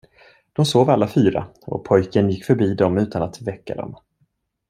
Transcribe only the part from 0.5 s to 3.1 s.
De sov alla fyra och pojken gick förbi dem